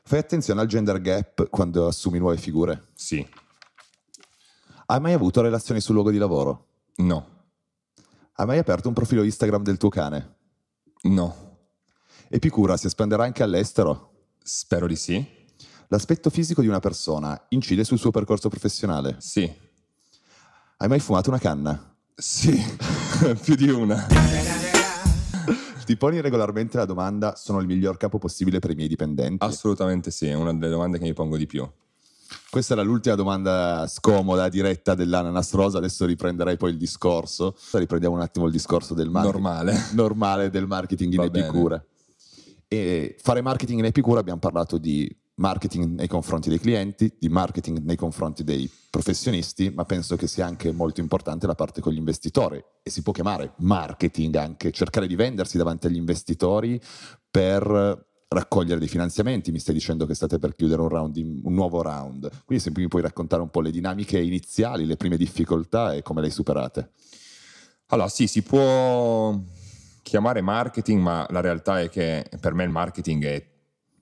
[0.03, 2.89] Fai attenzione al gender gap quando assumi nuove figure?
[2.95, 3.25] Sì.
[4.87, 6.67] Hai mai avuto relazioni sul luogo di lavoro?
[6.97, 7.27] No.
[8.35, 10.35] Hai mai aperto un profilo Instagram del tuo cane?
[11.05, 11.57] No.
[12.29, 14.13] Epicura si espanderà anche all'estero?
[14.43, 15.27] Spero di sì.
[15.89, 19.17] L'aspetto fisico di una persona incide sul suo percorso professionale?
[19.21, 19.51] Sì.
[20.77, 21.97] Hai mai fumato una canna?
[22.15, 22.63] Sì,
[23.43, 24.07] più di una.
[25.85, 29.45] Ti poni regolarmente la domanda: sono il miglior capo possibile per i miei dipendenti?
[29.45, 31.67] Assolutamente sì, è una delle domande che mi pongo di più.
[32.51, 35.79] Questa era l'ultima domanda scomoda, diretta dell'ananas rosa.
[35.79, 37.57] Adesso riprenderei poi il discorso.
[37.73, 39.43] Riprendiamo un attimo il discorso del marketing.
[39.43, 39.85] Normale.
[39.93, 41.85] Normale del marketing in Va Epicura.
[42.69, 47.79] E fare marketing in Epicura abbiamo parlato di marketing nei confronti dei clienti, di marketing
[47.83, 51.99] nei confronti dei professionisti, ma penso che sia anche molto importante la parte con gli
[51.99, 56.81] investitori e si può chiamare marketing anche, cercare di vendersi davanti agli investitori
[57.31, 59.51] per raccogliere dei finanziamenti.
[59.51, 62.89] Mi stai dicendo che state per chiudere un, round, un nuovo round, quindi se mi
[62.89, 66.91] puoi raccontare un po' le dinamiche iniziali, le prime difficoltà e come le hai superate.
[67.87, 69.39] Allora sì, si può
[70.03, 73.47] chiamare marketing, ma la realtà è che per me il marketing è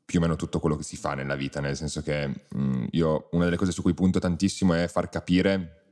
[0.04, 3.28] più o meno tutto quello che si fa nella vita, nel senso che mh, io
[3.32, 5.84] una delle cose su cui punto tantissimo è far capire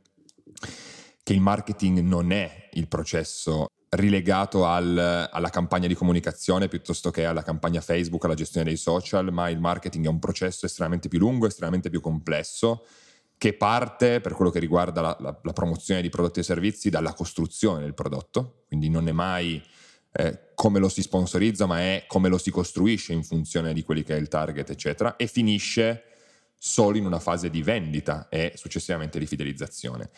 [1.23, 7.25] che il marketing non è il processo rilegato al, alla campagna di comunicazione piuttosto che
[7.25, 11.19] alla campagna Facebook, alla gestione dei social, ma il marketing è un processo estremamente più
[11.19, 12.87] lungo, estremamente più complesso,
[13.37, 17.15] che parte per quello che riguarda la, la, la promozione di prodotti e servizi dalla
[17.15, 19.61] costruzione del prodotto, quindi non è mai
[20.13, 24.03] eh, come lo si sponsorizza, ma è come lo si costruisce in funzione di quelli
[24.03, 26.05] che è il target, eccetera, e finisce
[26.57, 30.11] solo in una fase di vendita e successivamente di fidelizzazione.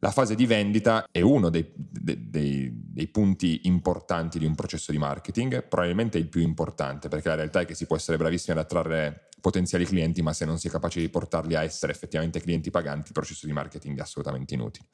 [0.00, 4.92] La fase di vendita è uno dei, dei, dei, dei, punti importanti di un processo
[4.92, 8.56] di marketing, probabilmente il più importante, perché la realtà è che si può essere bravissimi
[8.56, 12.40] ad attrarre potenziali clienti, ma se non si è capaci di portarli a essere effettivamente
[12.40, 14.86] clienti paganti, il processo di marketing è assolutamente inutile.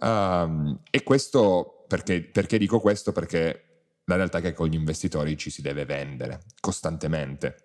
[0.00, 3.10] Um, e questo perché, perché dico questo?
[3.10, 3.64] Perché
[4.04, 7.64] la realtà è che con gli investitori ci si deve vendere costantemente.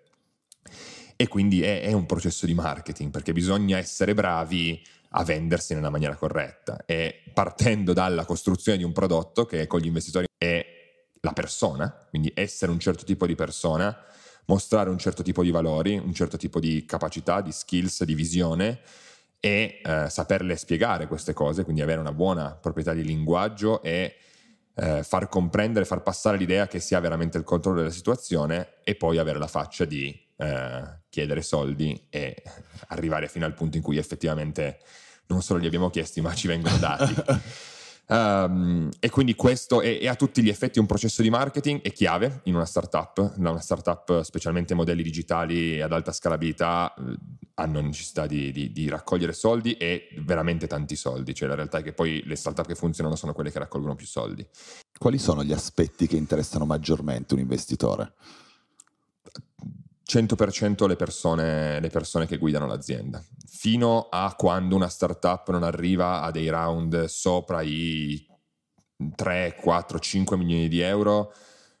[1.16, 4.84] E quindi è, è, un processo di marketing perché bisogna essere bravi
[5.18, 6.84] a vendersi nella maniera corretta.
[6.84, 10.64] E partendo dalla costruzione di un prodotto che con gli investitori è
[11.20, 13.96] la persona, quindi essere un certo tipo di persona,
[14.46, 18.80] mostrare un certo tipo di valori, un certo tipo di capacità, di skills, di visione
[19.40, 24.16] e eh, saperle spiegare queste cose, quindi avere una buona proprietà di linguaggio e
[24.74, 28.94] eh, far comprendere, far passare l'idea che si ha veramente il controllo della situazione e
[28.94, 32.42] poi avere la faccia di eh, chiedere soldi e
[32.88, 34.78] arrivare fino al punto in cui effettivamente
[35.28, 37.14] non solo li abbiamo chiesti ma ci vengono dati.
[38.08, 41.92] Um, e quindi questo è, è, a tutti gli effetti un processo di marketing, è
[41.92, 47.16] chiave in una startup, una startup specialmente modelli digitali ad alta scalabilità eh,
[47.54, 51.82] hanno necessità di, di, di, raccogliere soldi e veramente tanti soldi, cioè la realtà è
[51.82, 54.46] che poi le startup che funzionano sono quelle che raccolgono più soldi.
[54.98, 58.12] Quali sono gli aspetti che interessano maggiormente un investitore?
[60.08, 66.22] 100% le persone, le persone che guidano l'azienda, fino a quando una startup non arriva
[66.22, 68.24] a dei round sopra i
[69.14, 71.32] 3, 4, 5 milioni di euro,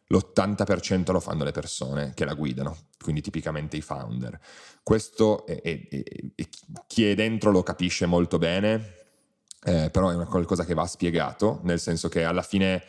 [0.08, 4.38] l'80% lo fanno le persone che la guidano, quindi tipicamente i founder.
[4.82, 6.48] Questo è, è, è,
[6.86, 8.94] chi è dentro lo capisce molto bene,
[9.64, 12.84] eh, però è una qualcosa che va spiegato, nel senso che alla fine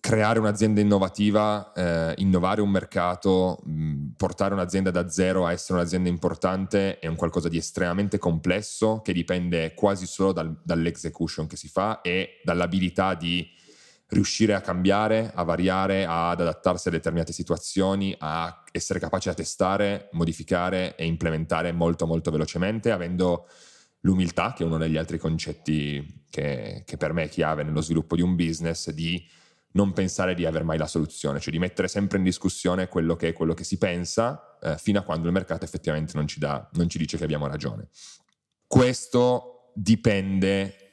[0.00, 6.08] creare un'azienda innovativa, eh, innovare un mercato, mh, portare un'azienda da zero a essere un'azienda
[6.08, 11.68] importante è un qualcosa di estremamente complesso che dipende quasi solo dal, dall'execution che si
[11.68, 13.48] fa e dall'abilità di
[14.08, 20.08] riuscire a cambiare, a variare, ad adattarsi a determinate situazioni, a essere capaci a testare,
[20.12, 23.48] modificare e implementare molto molto velocemente, avendo
[24.00, 28.14] l'umiltà, che è uno degli altri concetti che, che per me è chiave nello sviluppo
[28.14, 29.20] di un business, di
[29.76, 33.28] non pensare di aver mai la soluzione, cioè di mettere sempre in discussione quello che
[33.28, 36.68] è quello che si pensa eh, fino a quando il mercato effettivamente non ci, dà,
[36.72, 37.88] non ci dice che abbiamo ragione.
[38.66, 40.86] Questo dipende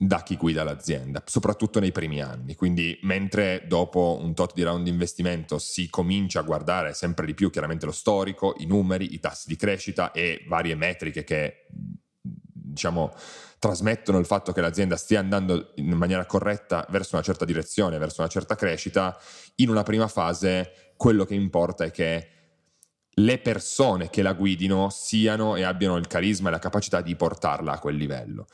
[0.00, 2.54] da chi guida l'azienda, soprattutto nei primi anni.
[2.54, 7.34] Quindi, mentre dopo un tot di round di investimento si comincia a guardare sempre di
[7.34, 11.66] più chiaramente lo storico, i numeri, i tassi di crescita e varie metriche che
[12.78, 13.12] diciamo
[13.58, 18.20] trasmettono il fatto che l'azienda stia andando in maniera corretta verso una certa direzione, verso
[18.20, 19.18] una certa crescita,
[19.56, 22.28] in una prima fase quello che importa è che
[23.10, 27.72] le persone che la guidino siano e abbiano il carisma e la capacità di portarla
[27.72, 28.46] a quel livello.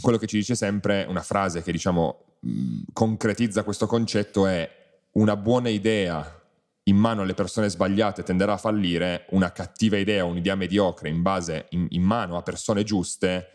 [0.00, 2.24] Quello che ci dice sempre una frase che diciamo
[2.92, 4.68] concretizza questo concetto è
[5.12, 6.37] una buona idea
[6.88, 11.66] in mano alle persone sbagliate tenderà a fallire, una cattiva idea, un'idea mediocre in, base,
[11.70, 13.48] in, in mano a persone giuste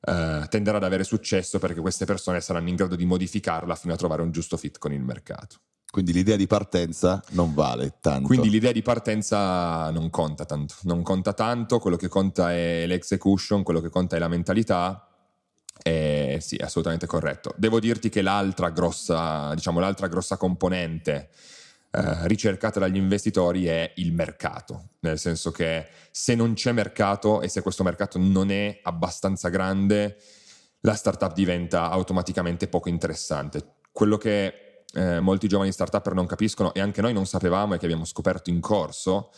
[0.00, 3.96] eh, tenderà ad avere successo perché queste persone saranno in grado di modificarla fino a
[3.96, 5.56] trovare un giusto fit con il mercato.
[5.90, 8.26] Quindi l'idea di partenza non vale tanto.
[8.26, 13.62] Quindi l'idea di partenza non conta tanto, non conta tanto, quello che conta è l'execution,
[13.62, 15.08] quello che conta è la mentalità.
[15.82, 17.54] E sì, è assolutamente corretto.
[17.56, 21.30] Devo dirti che l'altra grossa, diciamo, l'altra grossa componente
[21.96, 27.48] eh, ricercata dagli investitori è il mercato, nel senso che se non c'è mercato e
[27.48, 30.18] se questo mercato non è abbastanza grande,
[30.80, 33.76] la startup diventa automaticamente poco interessante.
[33.92, 37.86] Quello che eh, molti giovani startup non capiscono e anche noi non sapevamo e che
[37.86, 39.30] abbiamo scoperto in corso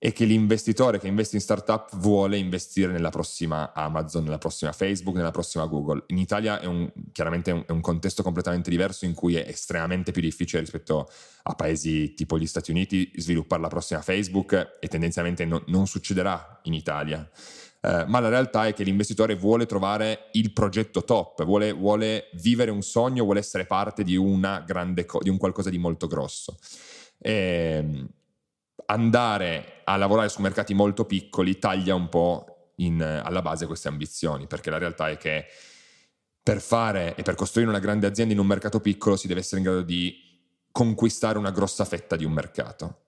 [0.00, 5.16] e che l'investitore che investe in startup vuole investire nella prossima Amazon, nella prossima Facebook,
[5.16, 6.04] nella prossima Google.
[6.08, 10.22] In Italia è un, chiaramente è un, contesto completamente diverso in cui è estremamente più
[10.22, 11.10] difficile rispetto
[11.42, 16.60] a paesi tipo gli Stati Uniti sviluppare la prossima Facebook e tendenzialmente no, non succederà
[16.64, 17.28] in Italia.
[17.80, 22.70] Eh, ma la realtà è che l'investitore vuole trovare il progetto top, vuole, vuole vivere
[22.70, 24.16] un sogno, vuole essere parte di,
[25.06, 26.56] co- di un qualcosa di molto grosso.
[27.18, 28.08] E, ehm,
[28.90, 34.46] andare a lavorare su mercati molto piccoli taglia un po' in, alla base queste ambizioni,
[34.46, 35.46] perché la realtà è che
[36.42, 39.58] per fare e per costruire una grande azienda in un mercato piccolo si deve essere
[39.58, 40.26] in grado di
[40.72, 43.02] conquistare una grossa fetta di un mercato.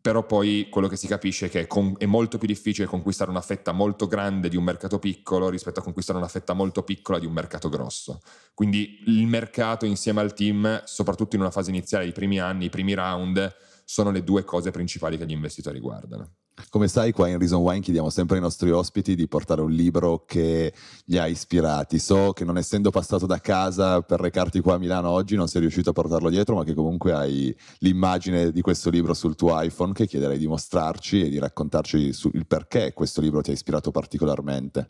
[0.00, 3.70] Però poi quello che si capisce è che è molto più difficile conquistare una fetta
[3.70, 7.32] molto grande di un mercato piccolo rispetto a conquistare una fetta molto piccola di un
[7.32, 8.20] mercato grosso.
[8.52, 12.70] Quindi il mercato insieme al team, soprattutto in una fase iniziale, i primi anni, i
[12.70, 13.54] primi round,
[13.88, 16.32] sono le due cose principali che gli investitori guardano.
[16.70, 20.24] Come sai, qua in Reason Wine chiediamo sempre ai nostri ospiti di portare un libro
[20.26, 20.72] che
[21.04, 21.98] li ha ispirati.
[22.00, 25.60] So che non essendo passato da casa per recarti qua a Milano oggi non sei
[25.60, 29.92] riuscito a portarlo dietro, ma che comunque hai l'immagine di questo libro sul tuo iPhone
[29.92, 34.88] che chiederei di mostrarci e di raccontarci il perché questo libro ti ha ispirato particolarmente.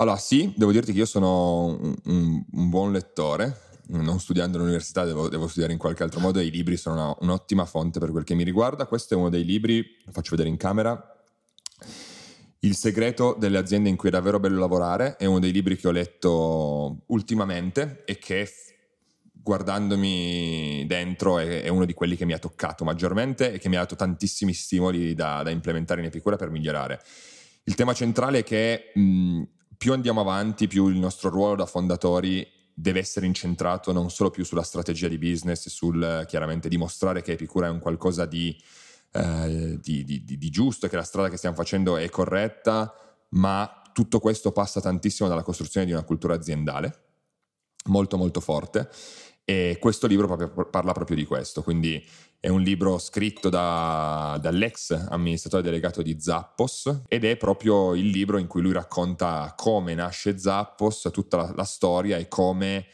[0.00, 5.04] Allora sì, devo dirti che io sono un, un, un buon lettore, non studiando all'università
[5.04, 8.10] devo, devo, studiare in qualche altro modo e i libri sono una, un'ottima fonte per
[8.10, 8.86] quel che mi riguarda.
[8.86, 11.16] Questo è uno dei libri, lo faccio vedere in camera,
[12.60, 15.88] Il segreto delle aziende in cui è davvero bello lavorare, è uno dei libri che
[15.88, 18.50] ho letto ultimamente e che
[19.32, 23.76] guardandomi dentro è, è uno di quelli che mi ha toccato maggiormente e che mi
[23.76, 27.00] ha dato tantissimi stimoli da, da implementare in Epicura per migliorare.
[27.64, 29.42] il tema centrale è che mh,
[29.78, 34.44] più andiamo avanti, più il nostro ruolo da fondatori deve essere incentrato non solo più
[34.44, 38.56] sulla strategia di business, sul chiaramente dimostrare che Epicura è un qualcosa di,
[39.12, 42.94] eh, di, di, di giusto, che la strada che stiamo facendo è corretta,
[43.30, 47.06] ma tutto questo passa tantissimo dalla costruzione di una cultura aziendale
[47.86, 48.88] molto molto forte.
[49.44, 52.04] E questo libro proprio, parla proprio di questo, quindi
[52.40, 58.38] è un libro scritto da, dall'ex amministratore delegato di Zappos ed è proprio il libro
[58.38, 62.86] in cui lui racconta come nasce Zappos, tutta la, la storia e come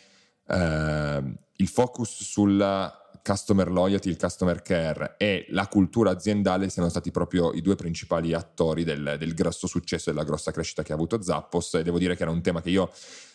[0.49, 1.23] eh,
[1.57, 2.93] il focus sul
[3.23, 8.35] customer loyalty, il customer care e la cultura aziendale siano stati proprio i due principali
[8.35, 11.75] attori del, del grosso successo e della grossa crescita che ha avuto Zappos.
[11.75, 12.91] E devo dire che era un tema che io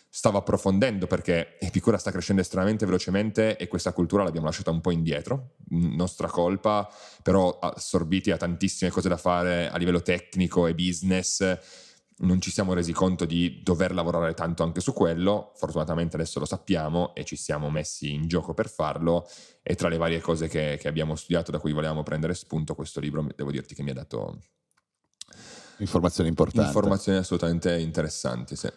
[0.09, 4.91] stavo approfondendo perché Epicura sta crescendo estremamente velocemente e questa cultura l'abbiamo lasciata un po'
[4.91, 6.89] indietro, nostra colpa,
[7.21, 11.57] però assorbiti a tantissime cose da fare a livello tecnico e business,
[12.21, 16.45] non ci siamo resi conto di dover lavorare tanto anche su quello, fortunatamente adesso lo
[16.45, 19.29] sappiamo e ci siamo messi in gioco per farlo
[19.61, 22.99] e tra le varie cose che, che abbiamo studiato da cui volevamo prendere spunto questo
[22.99, 24.39] libro devo dirti che mi ha dato
[25.77, 26.67] informazioni importanti.
[26.67, 28.69] Informazioni assolutamente interessanti, sì.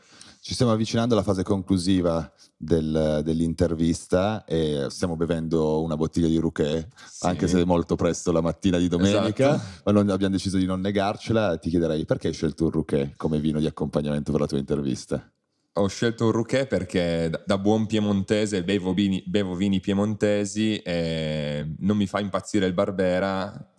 [0.44, 6.88] Ci stiamo avvicinando alla fase conclusiva del, dell'intervista e stiamo bevendo una bottiglia di Rouquet,
[7.06, 7.26] sì.
[7.26, 9.82] anche se è molto presto la mattina di domenica, esatto.
[9.84, 11.56] ma non, abbiamo deciso di non negarcela.
[11.58, 15.32] Ti chiederei perché hai scelto un Rouquet come vino di accompagnamento per la tua intervista?
[15.74, 21.96] Ho scelto un Rouquet perché da buon piemontese bevo vini, bevo vini piemontesi e non
[21.96, 23.71] mi fa impazzire il Barbera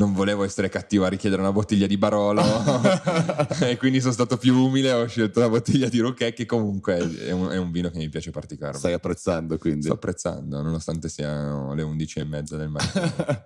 [0.00, 2.42] non volevo essere cattivo a richiedere una bottiglia di Barolo
[3.60, 7.32] e quindi sono stato più umile ho scelto la bottiglia di Rouquet che comunque è
[7.32, 8.78] un, è un, vino che mi piace particolarmente.
[8.78, 9.82] Stai apprezzando quindi?
[9.82, 13.12] Sto apprezzando nonostante siano le 11 e mezza del mattino.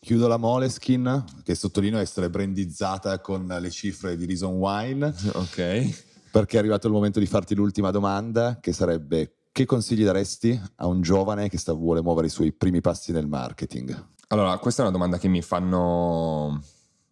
[0.00, 5.14] Chiudo la Moleskin che sottolineo essere brandizzata con le cifre di Reason Wine.
[5.34, 6.06] Ok.
[6.30, 10.86] Perché è arrivato il momento di farti l'ultima domanda che sarebbe che consigli daresti a
[10.86, 14.16] un giovane che sta, vuole muovere i suoi primi passi nel marketing?
[14.28, 16.62] Allora, questa è una domanda che mi fanno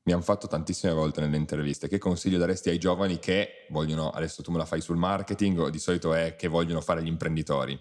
[0.06, 1.88] mi hanno fatto tantissime volte nelle interviste.
[1.88, 5.78] Che consiglio daresti ai giovani che vogliono, adesso tu me la fai sul marketing, di
[5.78, 7.72] solito è che vogliono fare gli imprenditori?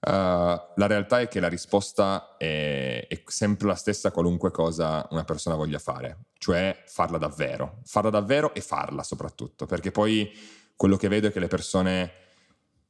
[0.00, 5.24] Uh, la realtà è che la risposta è, è, sempre la stessa qualunque cosa una
[5.24, 10.30] persona voglia fare, cioè farla davvero, farla davvero e farla soprattutto, perché poi
[10.76, 12.12] quello che vedo è che le persone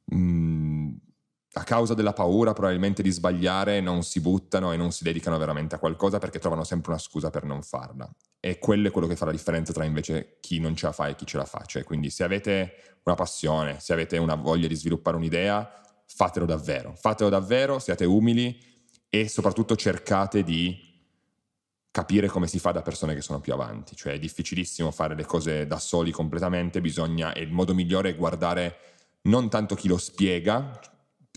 [0.03, 0.58] mh, mm,
[1.53, 5.75] a causa della paura probabilmente di sbagliare non si buttano e non si dedicano veramente
[5.75, 8.07] a qualcosa perché trovano sempre una scusa per non farla.
[8.39, 11.07] E quello è quello che fa la differenza tra invece chi non ce la fa
[11.07, 11.63] e chi ce la fa.
[11.65, 15.69] Cioè, quindi se avete una passione, se avete una voglia di sviluppare un'idea,
[16.05, 16.93] fatelo davvero.
[16.95, 18.57] Fatelo davvero, siate umili
[19.09, 20.87] e soprattutto cercate di
[21.91, 23.95] capire come si fa da persone che sono più avanti.
[23.95, 28.15] Cioè è difficilissimo fare le cose da soli completamente, bisogna, e il modo migliore è
[28.15, 28.77] guardare
[29.23, 30.79] non tanto chi lo spiega,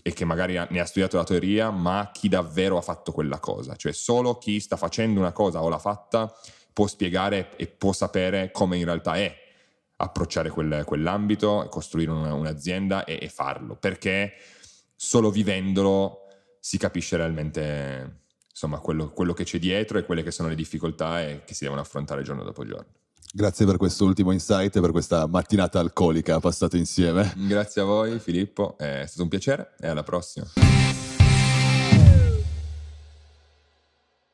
[0.05, 3.75] e che magari ne ha studiato la teoria, ma chi davvero ha fatto quella cosa.
[3.75, 6.31] Cioè solo chi sta facendo una cosa o l'ha fatta
[6.73, 9.33] può spiegare e può sapere come in realtà è
[9.95, 14.33] approcciare quel, quell'ambito, costruire una, un'azienda e, e, farlo, perché
[14.93, 16.27] solo vivendolo
[16.59, 21.23] si capisce realmente insomma, quello, quello che c'è dietro e quelle che sono le difficoltà
[21.45, 23.02] che si devono affrontare giorno dopo giorno.
[23.31, 27.33] Grazie per questo ultimo insight e per questa mattinata alcolica passata insieme.
[27.35, 30.82] Grazie a voi Filippo, è stato un piacere e alla prossima.